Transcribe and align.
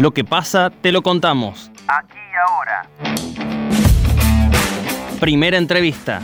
Lo 0.00 0.14
que 0.14 0.24
pasa, 0.24 0.70
te 0.70 0.92
lo 0.92 1.02
contamos. 1.02 1.70
Aquí 1.86 2.16
y 2.16 2.48
ahora. 2.48 2.88
Primera 5.20 5.58
entrevista. 5.58 6.22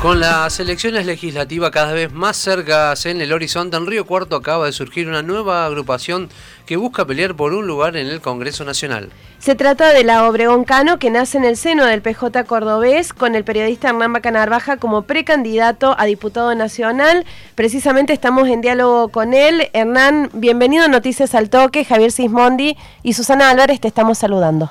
Con 0.00 0.18
las 0.18 0.58
elecciones 0.60 1.04
legislativas 1.04 1.70
cada 1.70 1.92
vez 1.92 2.10
más 2.10 2.38
cercas 2.38 3.04
en 3.04 3.20
el 3.20 3.34
horizonte, 3.34 3.76
en 3.76 3.86
Río 3.86 4.06
Cuarto 4.06 4.34
acaba 4.34 4.64
de 4.64 4.72
surgir 4.72 5.06
una 5.06 5.20
nueva 5.20 5.66
agrupación 5.66 6.30
que 6.64 6.78
busca 6.78 7.04
pelear 7.04 7.34
por 7.34 7.52
un 7.52 7.66
lugar 7.66 7.98
en 7.98 8.06
el 8.06 8.22
Congreso 8.22 8.64
Nacional. 8.64 9.10
Se 9.40 9.54
trata 9.54 9.92
de 9.92 10.02
la 10.02 10.26
Obregón 10.26 10.64
Cano, 10.64 10.98
que 10.98 11.10
nace 11.10 11.36
en 11.36 11.44
el 11.44 11.58
seno 11.58 11.84
del 11.84 12.00
PJ 12.00 12.44
cordobés, 12.44 13.12
con 13.12 13.34
el 13.34 13.44
periodista 13.44 13.90
Hernán 13.90 14.14
Bacanarbaja 14.14 14.78
como 14.78 15.02
precandidato 15.02 15.94
a 15.98 16.06
diputado 16.06 16.54
nacional. 16.54 17.26
Precisamente 17.54 18.14
estamos 18.14 18.48
en 18.48 18.62
diálogo 18.62 19.10
con 19.10 19.34
él. 19.34 19.68
Hernán, 19.74 20.30
bienvenido 20.32 20.86
a 20.86 20.88
Noticias 20.88 21.34
al 21.34 21.50
Toque. 21.50 21.84
Javier 21.84 22.10
Sismondi 22.10 22.74
y 23.02 23.12
Susana 23.12 23.50
Álvarez 23.50 23.80
te 23.80 23.88
estamos 23.88 24.16
saludando. 24.16 24.70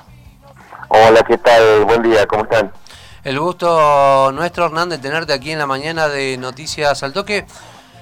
Hola, 0.88 1.22
¿qué 1.22 1.38
tal? 1.38 1.84
Buen 1.84 2.02
día, 2.02 2.26
¿cómo 2.26 2.42
están? 2.42 2.72
El 3.22 3.38
gusto 3.38 4.32
nuestro, 4.32 4.64
Hernán, 4.64 4.88
de 4.88 4.96
tenerte 4.96 5.34
aquí 5.34 5.50
en 5.50 5.58
la 5.58 5.66
mañana 5.66 6.08
de 6.08 6.38
Noticias 6.38 7.02
al 7.02 7.12
Toque. 7.12 7.44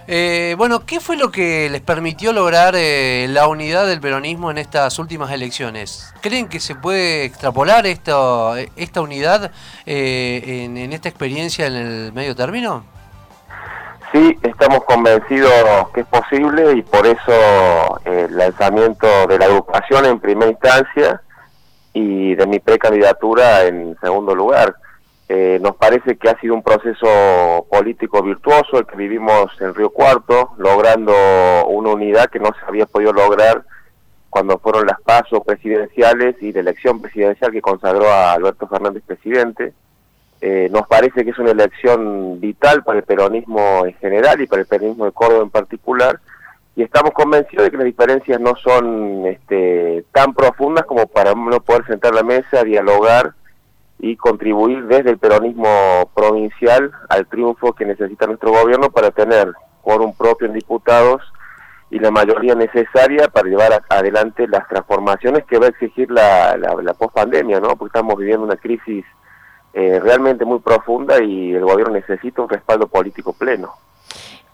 Eh, 0.06 0.54
bueno, 0.56 0.86
¿qué 0.86 1.00
fue 1.00 1.16
lo 1.16 1.32
que 1.32 1.68
les 1.68 1.80
permitió 1.80 2.32
lograr 2.32 2.74
eh, 2.76 3.26
la 3.28 3.48
unidad 3.48 3.88
del 3.88 4.00
peronismo 4.00 4.52
en 4.52 4.58
estas 4.58 4.96
últimas 5.00 5.32
elecciones? 5.32 6.14
¿Creen 6.20 6.48
que 6.48 6.60
se 6.60 6.76
puede 6.76 7.24
extrapolar 7.24 7.84
esto, 7.86 8.54
esta 8.76 9.00
unidad 9.00 9.50
eh, 9.86 10.64
en, 10.64 10.76
en, 10.76 10.92
esta 10.92 11.08
experiencia 11.08 11.66
en 11.66 11.74
el 11.74 12.12
medio 12.12 12.36
término? 12.36 12.84
Sí, 14.12 14.38
estamos 14.42 14.84
convencidos 14.84 15.52
que 15.92 16.02
es 16.02 16.06
posible 16.06 16.74
y 16.76 16.82
por 16.82 17.04
eso 17.06 18.00
el 18.04 18.36
lanzamiento 18.36 19.26
de 19.26 19.36
la 19.36 19.46
agrupación 19.46 20.06
en 20.06 20.20
primera 20.20 20.50
instancia 20.52 21.20
y 21.92 22.36
de 22.36 22.46
mi 22.46 22.60
precandidatura 22.60 23.64
en 23.64 23.96
segundo 24.00 24.32
lugar. 24.32 24.76
Eh, 25.30 25.58
nos 25.60 25.76
parece 25.76 26.16
que 26.16 26.30
ha 26.30 26.40
sido 26.40 26.54
un 26.54 26.62
proceso 26.62 27.66
político 27.70 28.22
virtuoso 28.22 28.78
el 28.78 28.86
que 28.86 28.96
vivimos 28.96 29.52
en 29.60 29.74
Río 29.74 29.90
Cuarto, 29.90 30.52
logrando 30.56 31.12
una 31.66 31.90
unidad 31.90 32.30
que 32.30 32.38
no 32.38 32.48
se 32.58 32.64
había 32.66 32.86
podido 32.86 33.12
lograr 33.12 33.62
cuando 34.30 34.58
fueron 34.58 34.86
las 34.86 35.00
pasos 35.02 35.40
presidenciales 35.44 36.36
y 36.40 36.52
la 36.52 36.60
elección 36.60 37.02
presidencial 37.02 37.52
que 37.52 37.60
consagró 37.60 38.08
a 38.10 38.32
Alberto 38.32 38.66
Fernández 38.68 39.02
presidente. 39.06 39.74
Eh, 40.40 40.68
nos 40.70 40.86
parece 40.86 41.24
que 41.24 41.30
es 41.30 41.38
una 41.38 41.50
elección 41.50 42.40
vital 42.40 42.82
para 42.82 43.00
el 43.00 43.04
peronismo 43.04 43.84
en 43.84 43.94
general 43.94 44.40
y 44.40 44.46
para 44.46 44.62
el 44.62 44.68
peronismo 44.68 45.04
de 45.04 45.12
Córdoba 45.12 45.42
en 45.42 45.50
particular, 45.50 46.20
y 46.76 46.82
estamos 46.84 47.10
convencidos 47.10 47.64
de 47.64 47.70
que 47.72 47.76
las 47.76 47.86
diferencias 47.86 48.40
no 48.40 48.54
son 48.54 49.26
este, 49.26 50.04
tan 50.12 50.32
profundas 50.32 50.86
como 50.86 51.06
para 51.06 51.34
no 51.34 51.60
poder 51.60 51.84
sentar 51.86 52.14
la 52.14 52.22
mesa, 52.22 52.62
dialogar 52.62 53.34
y 53.98 54.16
contribuir 54.16 54.86
desde 54.86 55.10
el 55.10 55.18
peronismo 55.18 56.10
provincial 56.14 56.92
al 57.08 57.26
triunfo 57.26 57.72
que 57.72 57.84
necesita 57.84 58.26
nuestro 58.26 58.52
gobierno 58.52 58.90
para 58.90 59.10
tener 59.10 59.52
un 59.96 60.14
propio 60.14 60.46
en 60.46 60.52
diputados 60.52 61.22
y 61.90 61.98
la 61.98 62.10
mayoría 62.10 62.54
necesaria 62.54 63.28
para 63.28 63.48
llevar 63.48 63.82
adelante 63.88 64.46
las 64.46 64.68
transformaciones 64.68 65.44
que 65.46 65.58
va 65.58 65.66
a 65.66 65.70
exigir 65.70 66.10
la, 66.10 66.56
la, 66.58 66.74
la 66.82 66.92
pospandemia, 66.92 67.58
¿no? 67.60 67.68
Porque 67.76 67.96
estamos 67.96 68.16
viviendo 68.18 68.44
una 68.44 68.56
crisis 68.56 69.04
eh, 69.72 69.98
realmente 70.00 70.44
muy 70.44 70.58
profunda 70.58 71.22
y 71.22 71.54
el 71.54 71.64
gobierno 71.64 71.94
necesita 71.94 72.42
un 72.42 72.48
respaldo 72.50 72.86
político 72.86 73.32
pleno. 73.32 73.72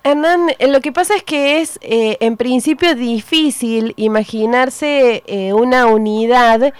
Hernán, 0.03 0.51
eh, 0.59 0.67
lo 0.67 0.81
que 0.81 0.91
pasa 0.91 1.15
es 1.15 1.23
que 1.23 1.61
es 1.61 1.79
eh, 1.81 2.17
en 2.19 2.37
principio 2.37 2.93
difícil 2.93 3.93
imaginarse 3.97 5.23
eh, 5.25 5.51
una 5.51 5.87
unidad 5.87 6.73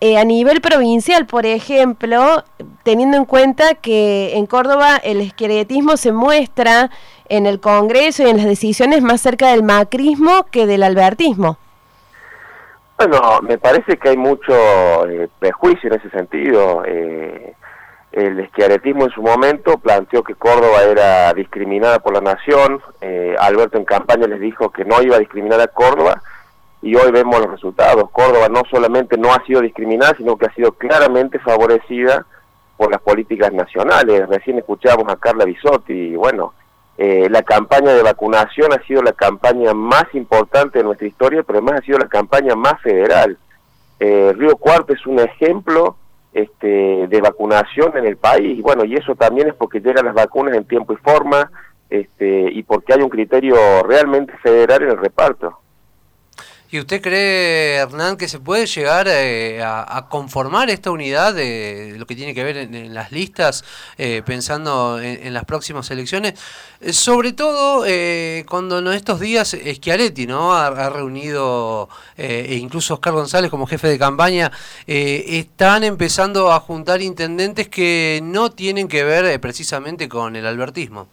eh, 0.00 0.18
a 0.18 0.24
nivel 0.24 0.60
provincial, 0.60 1.26
por 1.26 1.46
ejemplo, 1.46 2.44
teniendo 2.82 3.16
en 3.16 3.24
cuenta 3.24 3.74
que 3.74 4.36
en 4.36 4.46
Córdoba 4.46 4.96
el 4.96 5.20
esqueletismo 5.20 5.96
se 5.96 6.12
muestra 6.12 6.90
en 7.28 7.46
el 7.46 7.60
Congreso 7.60 8.22
y 8.22 8.30
en 8.30 8.38
las 8.38 8.46
decisiones 8.46 9.02
más 9.02 9.20
cerca 9.20 9.50
del 9.50 9.62
macrismo 9.62 10.46
que 10.50 10.66
del 10.66 10.82
albertismo. 10.82 11.58
Bueno, 12.96 13.40
me 13.42 13.56
parece 13.56 13.96
que 13.96 14.10
hay 14.10 14.16
mucho 14.16 14.52
eh, 15.08 15.28
prejuicio 15.38 15.90
en 15.90 15.98
ese 15.98 16.10
sentido. 16.10 16.82
Eh, 16.86 17.54
el 18.12 18.40
esquiaretismo 18.40 19.04
en 19.04 19.10
su 19.10 19.22
momento 19.22 19.78
planteó 19.78 20.22
que 20.22 20.34
Córdoba 20.34 20.82
era 20.82 21.32
discriminada 21.32 22.00
por 22.00 22.12
la 22.12 22.20
nación. 22.20 22.80
Eh, 23.00 23.34
Alberto 23.38 23.78
en 23.78 23.84
campaña 23.84 24.26
les 24.26 24.40
dijo 24.40 24.70
que 24.70 24.84
no 24.84 25.00
iba 25.00 25.16
a 25.16 25.20
discriminar 25.20 25.60
a 25.60 25.68
Córdoba 25.68 26.20
y 26.82 26.94
hoy 26.94 27.10
vemos 27.10 27.40
los 27.40 27.50
resultados. 27.50 28.10
Córdoba 28.10 28.48
no 28.48 28.62
solamente 28.70 29.16
no 29.18 29.32
ha 29.32 29.44
sido 29.44 29.60
discriminada, 29.60 30.14
sino 30.16 30.36
que 30.36 30.46
ha 30.46 30.54
sido 30.54 30.72
claramente 30.72 31.38
favorecida 31.38 32.26
por 32.76 32.90
las 32.90 33.00
políticas 33.00 33.52
nacionales. 33.52 34.28
Recién 34.28 34.58
escuchábamos 34.58 35.12
a 35.12 35.16
Carla 35.16 35.44
Bisotti 35.44 35.92
y 35.92 36.16
bueno, 36.16 36.54
eh, 36.96 37.28
la 37.30 37.42
campaña 37.42 37.92
de 37.92 38.02
vacunación 38.02 38.72
ha 38.72 38.82
sido 38.86 39.02
la 39.02 39.12
campaña 39.12 39.74
más 39.74 40.04
importante 40.14 40.78
de 40.78 40.84
nuestra 40.84 41.06
historia, 41.06 41.42
pero 41.42 41.58
además 41.58 41.80
ha 41.80 41.84
sido 41.84 41.98
la 41.98 42.08
campaña 42.08 42.54
más 42.54 42.80
federal. 42.82 43.38
Eh, 43.98 44.32
Río 44.36 44.56
Cuarto 44.56 44.92
es 44.92 45.06
un 45.06 45.18
ejemplo 45.18 45.96
este, 46.32 47.06
de 47.06 47.20
vacunación 47.20 47.96
en 47.96 48.06
el 48.06 48.16
país, 48.16 48.58
y 48.58 48.62
bueno, 48.62 48.84
y 48.84 48.94
eso 48.94 49.14
también 49.14 49.48
es 49.48 49.54
porque 49.54 49.80
llegan 49.80 50.06
las 50.06 50.14
vacunas 50.14 50.54
en 50.54 50.64
tiempo 50.64 50.92
y 50.92 50.96
forma, 50.96 51.50
este, 51.88 52.50
y 52.52 52.62
porque 52.62 52.94
hay 52.94 53.02
un 53.02 53.08
criterio 53.08 53.56
realmente 53.82 54.32
federal 54.42 54.82
en 54.82 54.90
el 54.90 54.98
reparto. 54.98 55.58
¿Y 56.72 56.78
usted 56.78 57.02
cree, 57.02 57.76
Hernán, 57.78 58.16
que 58.16 58.28
se 58.28 58.38
puede 58.38 58.64
llegar 58.66 59.08
eh, 59.08 59.60
a, 59.60 60.06
conformar 60.08 60.70
esta 60.70 60.92
unidad 60.92 61.34
de 61.34 61.96
lo 61.98 62.06
que 62.06 62.14
tiene 62.14 62.32
que 62.32 62.44
ver 62.44 62.56
en, 62.58 62.94
las 62.94 63.10
listas, 63.10 63.64
eh, 63.98 64.22
pensando 64.24 65.00
en, 65.00 65.26
en, 65.26 65.34
las 65.34 65.44
próximas 65.44 65.90
elecciones? 65.90 66.34
Eh, 66.80 66.92
sobre 66.92 67.32
todo 67.32 67.84
eh, 67.86 68.44
cuando 68.48 68.78
en 68.78 68.86
estos 68.88 69.18
días 69.18 69.48
Schiaretti 69.48 70.28
¿no? 70.28 70.54
ha, 70.54 70.68
ha 70.68 70.90
reunido, 70.90 71.88
e 72.16 72.54
incluso 72.54 72.94
Oscar 72.94 73.14
González 73.14 73.50
como 73.50 73.66
jefe 73.66 73.88
de 73.88 73.98
campaña, 73.98 74.52
están 74.86 75.82
empezando 75.82 76.52
a 76.52 76.60
juntar 76.60 77.02
intendentes 77.02 77.68
que 77.68 78.20
no 78.22 78.52
tienen 78.52 78.86
que 78.86 79.02
ver 79.02 79.40
precisamente 79.40 80.08
con 80.08 80.36
el 80.36 80.46
albertismo. 80.46 81.08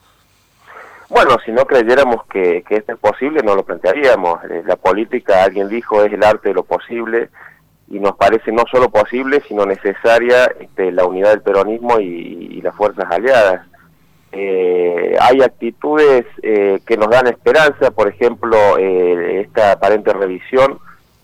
Bueno, 1.09 1.37
si 1.45 1.51
no 1.51 1.65
creyéramos 1.65 2.25
que, 2.27 2.63
que, 2.67 2.75
esto 2.75 2.93
es 2.93 2.99
posible, 2.99 3.41
no 3.43 3.55
lo 3.55 3.63
plantearíamos. 3.63 4.43
Eh, 4.45 4.63
la 4.65 4.75
política, 4.75 5.43
alguien 5.43 5.69
dijo, 5.69 6.03
es 6.03 6.11
el 6.11 6.23
arte 6.23 6.49
de 6.49 6.55
lo 6.55 6.63
posible 6.63 7.29
y 7.89 7.99
nos 7.99 8.17
parece 8.17 8.51
no 8.51 8.63
solo 8.69 8.89
posible, 8.89 9.41
sino 9.47 9.65
necesaria 9.65 10.45
este, 10.59 10.91
la 10.91 11.05
unidad 11.05 11.29
del 11.29 11.41
peronismo 11.41 11.99
y, 11.99 12.05
y 12.51 12.61
las 12.61 12.75
fuerzas 12.75 13.05
aliadas. 13.09 13.65
Eh, 14.31 15.15
hay 15.19 15.41
actitudes 15.41 16.25
eh, 16.43 16.79
que 16.85 16.97
nos 16.97 17.09
dan 17.09 17.27
esperanza, 17.27 17.91
por 17.91 18.07
ejemplo, 18.09 18.77
eh, 18.77 19.41
esta 19.41 19.71
aparente 19.71 20.11
revisión 20.13 20.79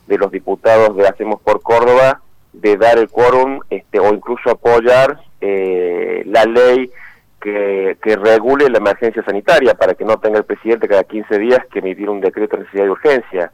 de 0.07 0.17
los 0.17 0.31
diputados 0.31 0.95
de 0.95 1.07
Hacemos 1.07 1.41
por 1.41 1.61
Córdoba 1.61 2.21
de 2.53 2.77
dar 2.77 2.97
el 2.97 3.09
quórum 3.09 3.59
este, 3.69 3.99
o 3.99 4.13
incluso 4.13 4.49
apoyar 4.49 5.19
eh, 5.41 6.23
la 6.27 6.45
ley 6.45 6.89
que, 7.43 7.97
que, 8.01 8.15
regule 8.15 8.69
la 8.69 8.77
emergencia 8.77 9.21
sanitaria 9.25 9.73
para 9.73 9.95
que 9.95 10.05
no 10.05 10.17
tenga 10.17 10.37
el 10.37 10.45
presidente 10.45 10.87
cada 10.87 11.03
15 11.03 11.37
días 11.39 11.59
que 11.69 11.79
emitir 11.79 12.09
un 12.09 12.21
decreto 12.21 12.55
de 12.55 12.63
necesidad 12.63 12.85
de 12.85 12.89
urgencia. 12.89 13.51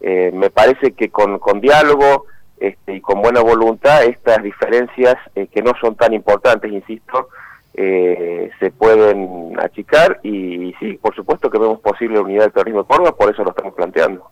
Eh, 0.00 0.30
me 0.32 0.48
parece 0.50 0.92
que 0.92 1.10
con, 1.10 1.40
con 1.40 1.60
diálogo 1.60 2.26
este, 2.58 2.94
y 2.94 3.00
con 3.00 3.20
buena 3.20 3.40
voluntad 3.40 4.04
estas 4.04 4.42
diferencias 4.44 5.16
eh, 5.34 5.48
que 5.48 5.60
no 5.60 5.72
son 5.80 5.96
tan 5.96 6.12
importantes, 6.12 6.70
insisto, 6.70 7.30
eh, 7.74 8.48
se 8.60 8.70
pueden 8.70 9.58
achicar 9.58 10.20
y, 10.22 10.68
y, 10.68 10.74
sí, 10.74 10.92
por 11.02 11.14
supuesto 11.16 11.50
que 11.50 11.58
vemos 11.58 11.80
posible 11.80 12.16
la 12.16 12.22
unidad 12.22 12.42
del 12.44 12.52
terrorismo 12.52 12.82
de 12.82 12.88
Córdoba, 12.88 13.16
por 13.16 13.32
eso 13.32 13.42
lo 13.42 13.50
estamos 13.50 13.74
planteando. 13.74 14.30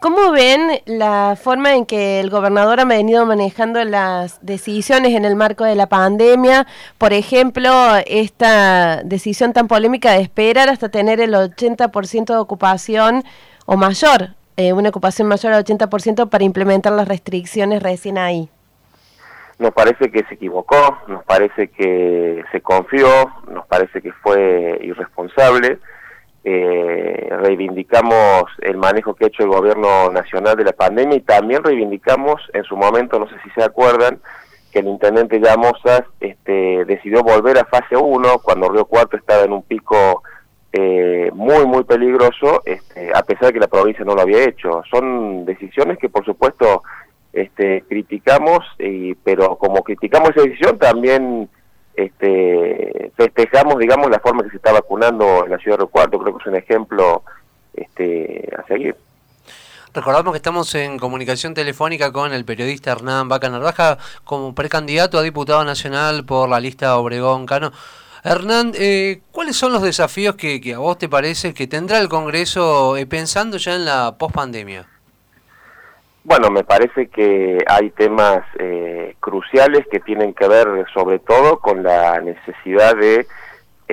¿Cómo 0.00 0.32
ven 0.32 0.80
la 0.86 1.36
forma 1.40 1.74
en 1.74 1.86
que 1.86 2.18
el 2.18 2.28
gobernador 2.28 2.80
ha 2.80 2.84
venido 2.84 3.24
manejando 3.24 3.84
las 3.84 4.44
decisiones 4.44 5.14
en 5.14 5.24
el 5.24 5.36
marco 5.36 5.64
de 5.64 5.76
la 5.76 5.86
pandemia? 5.86 6.66
Por 6.98 7.12
ejemplo, 7.12 7.70
esta 8.06 9.02
decisión 9.04 9.52
tan 9.52 9.68
polémica 9.68 10.12
de 10.12 10.22
esperar 10.22 10.68
hasta 10.68 10.88
tener 10.88 11.20
el 11.20 11.34
80% 11.34 12.26
de 12.26 12.36
ocupación 12.36 13.22
o 13.64 13.76
mayor, 13.76 14.30
eh, 14.56 14.72
una 14.72 14.88
ocupación 14.88 15.28
mayor 15.28 15.52
al 15.52 15.64
80% 15.64 16.28
para 16.28 16.42
implementar 16.42 16.92
las 16.92 17.06
restricciones 17.06 17.82
recién 17.82 18.18
ahí. 18.18 18.48
Nos 19.58 19.70
parece 19.72 20.10
que 20.10 20.24
se 20.24 20.34
equivocó, 20.34 20.98
nos 21.06 21.22
parece 21.24 21.68
que 21.68 22.42
se 22.50 22.60
confió, 22.60 23.06
nos 23.48 23.64
parece 23.66 24.02
que 24.02 24.10
fue 24.12 24.80
irresponsable 24.82 25.78
eh, 26.44 27.28
reivindicamos 27.30 28.44
el 28.62 28.76
manejo 28.76 29.14
que 29.14 29.24
ha 29.24 29.28
hecho 29.28 29.44
el 29.44 29.50
gobierno 29.50 30.10
nacional 30.10 30.56
de 30.56 30.64
la 30.64 30.72
pandemia 30.72 31.16
y 31.16 31.20
también 31.20 31.62
reivindicamos 31.62 32.40
en 32.52 32.64
su 32.64 32.76
momento, 32.76 33.18
no 33.18 33.28
sé 33.28 33.36
si 33.44 33.50
se 33.50 33.62
acuerdan, 33.62 34.20
que 34.72 34.80
el 34.80 34.88
intendente 34.88 35.38
Llamosas 35.38 36.02
este, 36.20 36.84
decidió 36.86 37.22
volver 37.22 37.58
a 37.58 37.66
fase 37.66 37.96
1 37.96 38.38
cuando 38.42 38.70
Río 38.70 38.86
Cuarto 38.86 39.16
estaba 39.16 39.44
en 39.44 39.52
un 39.52 39.62
pico 39.62 40.22
eh, 40.72 41.30
muy, 41.34 41.66
muy 41.66 41.84
peligroso, 41.84 42.62
este, 42.64 43.12
a 43.14 43.22
pesar 43.22 43.48
de 43.48 43.52
que 43.52 43.60
la 43.60 43.68
provincia 43.68 44.04
no 44.04 44.14
lo 44.14 44.22
había 44.22 44.44
hecho. 44.44 44.82
Son 44.90 45.44
decisiones 45.44 45.98
que, 45.98 46.08
por 46.08 46.24
supuesto, 46.24 46.82
este, 47.32 47.84
criticamos, 47.88 48.60
y, 48.78 49.14
pero 49.16 49.56
como 49.56 49.82
criticamos 49.82 50.30
esa 50.30 50.42
decisión, 50.42 50.78
también 50.78 51.50
este, 51.94 53.12
festejamos, 53.16 53.78
digamos, 53.78 54.10
la 54.10 54.20
forma 54.20 54.42
que 54.42 54.50
se 54.50 54.56
está 54.56 54.72
vacunando 54.72 55.44
en 55.44 55.50
la 55.50 55.58
ciudad 55.58 55.78
de 55.78 55.86
Cuarto. 55.86 56.18
Creo 56.18 56.36
que 56.36 56.42
es 56.42 56.46
un 56.46 56.56
ejemplo 56.56 57.22
este, 57.74 58.48
a 58.56 58.66
seguir. 58.66 58.96
Recordamos 59.94 60.32
que 60.32 60.38
estamos 60.38 60.74
en 60.74 60.98
comunicación 60.98 61.52
telefónica 61.52 62.12
con 62.12 62.32
el 62.32 62.46
periodista 62.46 62.92
Hernán 62.92 63.28
Vaca 63.28 63.50
Narvaja 63.50 63.98
como 64.24 64.54
precandidato 64.54 65.18
a 65.18 65.22
diputado 65.22 65.62
nacional 65.64 66.24
por 66.24 66.48
la 66.48 66.60
lista 66.60 66.96
Obregón 66.96 67.44
Cano. 67.44 67.72
Hernán, 68.24 68.72
eh, 68.74 69.20
¿cuáles 69.32 69.56
son 69.56 69.72
los 69.72 69.82
desafíos 69.82 70.36
que, 70.36 70.74
a 70.74 70.78
vos 70.78 70.96
te 70.96 71.10
parece 71.10 71.52
que 71.52 71.66
tendrá 71.66 71.98
el 71.98 72.08
Congreso 72.08 72.96
eh, 72.96 73.04
pensando 73.04 73.58
ya 73.58 73.74
en 73.74 73.84
la 73.84 74.16
pospandemia? 74.16 74.86
Bueno, 76.24 76.50
me 76.50 76.62
parece 76.62 77.08
que 77.08 77.58
hay 77.66 77.90
temas 77.90 78.44
eh, 78.58 79.16
cruciales 79.18 79.86
que 79.90 80.00
tienen 80.00 80.34
que 80.34 80.46
ver 80.46 80.68
sobre 80.94 81.18
todo 81.18 81.58
con 81.58 81.82
la 81.82 82.20
necesidad 82.20 82.96
de 82.96 83.26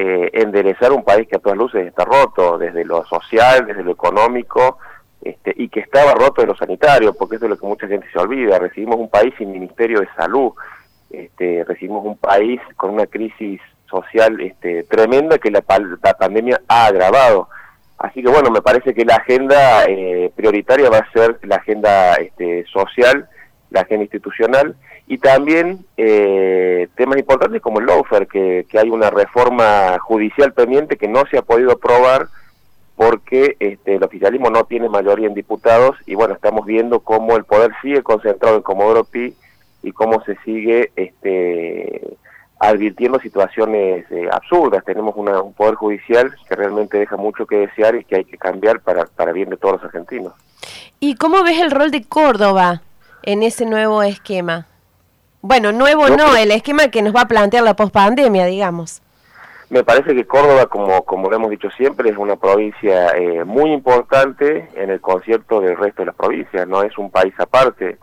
enderezar 0.02 0.94
un 0.94 1.04
país 1.04 1.28
que 1.28 1.36
a 1.36 1.40
todas 1.40 1.58
luces 1.58 1.86
está 1.86 2.06
roto, 2.06 2.58
desde 2.58 2.86
lo 2.86 3.04
social, 3.04 3.66
desde 3.66 3.84
lo 3.84 3.92
económico, 3.92 4.78
este, 5.22 5.54
y 5.58 5.68
que 5.68 5.82
estaba 5.82 6.14
roto 6.14 6.42
de 6.42 6.48
lo 6.48 6.56
sanitario, 6.56 7.14
porque 7.14 7.36
eso 7.36 7.46
es 7.46 7.52
lo 7.52 7.58
que 7.58 7.68
mucha 7.68 7.88
gente 7.88 8.08
se 8.12 8.20
olvida. 8.20 8.58
Recibimos 8.58 8.98
un 8.98 9.10
país 9.10 9.34
sin 9.38 9.52
Ministerio 9.52 10.00
de 10.00 10.08
Salud, 10.16 10.54
este, 11.10 11.66
recibimos 11.68 12.06
un 12.06 12.18
país 12.18 12.62
con 12.78 12.92
una 12.92 13.06
crisis 13.06 13.60
social 13.90 14.40
este, 14.40 14.84
tremenda 14.84 15.38
que 15.38 15.52
la, 15.52 15.62
pandemia 15.62 16.62
ha 16.68 16.86
agravado. 16.86 17.50
Así 18.00 18.24
que 18.24 18.30
bueno, 18.30 18.50
me 18.50 18.62
parece 18.62 18.94
que 18.94 19.04
la 19.04 19.16
agenda 19.16 19.84
eh, 19.84 20.32
prioritaria 20.34 20.90
va 20.90 21.00
a 21.00 21.12
ser 21.12 21.38
la 21.44 21.58
agenda 21.58 22.16
este, 22.16 22.66
social, 22.66 23.28
la 23.72 23.82
agenda 23.82 24.06
institucional 24.06 24.76
y 25.06 25.18
también 25.18 25.86
eh, 25.98 26.88
temas 26.96 27.20
importantes 27.20 27.62
como 27.62 27.80
el 27.80 27.88
lawfare, 27.88 28.26
que, 28.28 28.66
que 28.70 28.80
hay 28.80 28.90
una 28.90 29.10
reforma 29.10 30.00
judicial 30.00 30.54
pendiente 30.54 30.96
que 30.96 31.10
no 31.10 31.26
se 31.30 31.38
ha 31.38 31.42
podido 31.42 31.74
aprobar 31.74 32.28
porque 32.96 33.58
este, 33.60 33.96
el 33.96 34.04
oficialismo 34.04 34.50
no 34.50 34.64
tiene 34.64 34.88
mayoría 34.88 35.28
en 35.28 35.34
diputados 35.34 35.98
y 36.06 36.16
bueno, 36.16 36.36
estamos 36.36 36.66
viendo 36.66 37.02
cómo 37.02 37.36
el 37.36 37.44
poder 37.44 37.72
sigue 37.82 38.02
concentrado 38.02 38.56
en 38.56 38.62
Comodoro 38.62 39.04
Pi 39.04 39.34
y 39.84 39.92
cómo 39.92 40.24
se 40.24 40.38
sigue 40.46 40.92
este, 40.96 42.02
advirtiendo 42.60 43.20
situaciones 43.20 44.06
eh, 44.12 44.30
absurdas. 44.32 44.84
Tenemos 44.84 45.16
un 45.16 45.54
poder 45.54 45.76
judicial 45.76 46.36
que 46.48 46.56
realmente 46.56 46.98
deja 46.98 47.16
mucho 47.16 47.48
que 47.48 47.58
desear 47.58 47.96
y 47.96 48.04
que 48.04 48.18
hay 48.18 48.26
que 48.26 48.38
cambiar 48.38 48.82
para, 48.82 49.06
para 49.06 49.32
bien 49.32 49.50
de 49.50 49.58
todos 49.58 49.76
los 49.76 49.84
argentinos. 49.86 50.34
¿Y 51.00 51.16
cómo 51.16 51.42
ves 51.44 51.60
el 51.60 51.72
rol 51.72 51.92
de 51.92 52.04
Córdoba 52.04 52.82
en 53.24 53.44
ese 53.44 53.66
nuevo 53.66 54.04
esquema? 54.04 54.68
Bueno, 55.42 55.72
nuevo 55.72 56.10
no, 56.10 56.36
el 56.36 56.52
esquema 56.52 56.90
que 56.90 57.02
nos 57.02 57.16
va 57.16 57.22
a 57.22 57.28
plantear 57.28 57.64
la 57.64 57.76
pospandemia, 57.76 58.46
digamos. 58.46 59.02
Me 59.70 59.84
parece 59.84 60.14
que 60.14 60.26
Córdoba, 60.26 60.66
como, 60.66 61.06
como 61.06 61.30
lo 61.30 61.36
hemos 61.38 61.52
dicho 61.52 61.70
siempre, 61.72 62.10
es 62.10 62.18
una 62.18 62.36
provincia 62.36 63.16
eh, 63.16 63.46
muy 63.46 63.72
importante 63.72 64.68
en 64.76 64.90
el 64.90 65.00
concierto 65.00 65.62
del 65.62 65.78
resto 65.78 66.02
de 66.02 66.08
las 66.08 66.16
provincias, 66.16 66.68
no 66.68 66.82
es 66.82 66.98
un 66.98 67.10
país 67.10 67.34
aparte. 67.38 67.98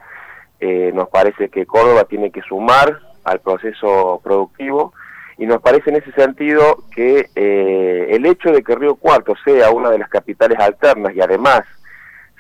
Eh, 0.61 0.93
nos 0.95 1.11
parece 1.11 1.51
que 1.51 1.67
Córdoba 1.67 2.05
tiene 2.05 2.31
que 2.31 2.41
sumar 2.41 3.01
al 3.27 3.41
proceso 3.41 4.21
productivo 4.23 4.93
y 5.39 5.47
nos 5.47 5.61
parece 5.61 5.91
en 5.91 5.97
ese 5.97 6.13
sentido 6.13 6.79
que 6.95 7.29
eh, 7.35 8.07
el 8.11 8.25
hecho 8.25 8.51
de 8.51 8.63
que 8.63 8.75
Río 8.75 8.95
Cuarto 8.95 9.35
sea 9.45 9.71
una 9.71 9.91
de 9.91 9.99
las 9.99 10.09
capitales 10.09 10.59
alternas 10.59 11.15
y 11.15 11.21
además 11.21 11.63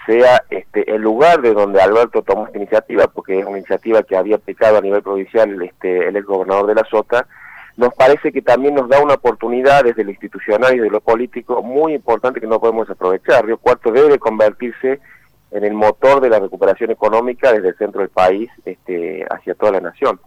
sea 0.06 0.42
este, 0.48 0.90
el 0.94 1.02
lugar 1.02 1.42
de 1.42 1.52
donde 1.52 1.80
Alberto 1.80 2.22
tomó 2.22 2.46
esta 2.46 2.58
iniciativa, 2.58 3.08
porque 3.08 3.40
es 3.40 3.44
una 3.44 3.58
iniciativa 3.58 4.02
que 4.02 4.16
había 4.16 4.36
aplicado 4.36 4.78
a 4.78 4.80
nivel 4.80 5.02
provincial 5.02 5.60
este, 5.62 6.08
el 6.08 6.16
ex 6.16 6.24
gobernador 6.24 6.66
de 6.68 6.76
la 6.76 6.84
Sota, 6.84 7.26
nos 7.76 7.92
parece 7.92 8.32
que 8.32 8.40
también 8.40 8.74
nos 8.74 8.88
da 8.88 9.02
una 9.02 9.14
oportunidad 9.14 9.84
desde 9.84 10.04
lo 10.04 10.10
institucional 10.10 10.74
y 10.74 10.78
de 10.78 10.88
lo 10.88 11.00
político 11.00 11.62
muy 11.62 11.92
importante 11.92 12.40
que 12.40 12.46
no 12.46 12.60
podemos 12.60 12.88
aprovechar. 12.88 13.44
Río 13.44 13.58
Cuarto 13.58 13.90
debe 13.90 14.18
convertirse 14.18 15.00
en 15.50 15.64
el 15.64 15.74
motor 15.74 16.20
de 16.22 16.30
la 16.30 16.38
recuperación 16.38 16.90
económica 16.90 17.52
desde 17.52 17.68
el 17.68 17.76
centro 17.76 18.00
del 18.00 18.10
país 18.10 18.48
este, 18.64 19.26
hacia 19.28 19.54
toda 19.54 19.72
la 19.72 19.80
nación. 19.80 20.18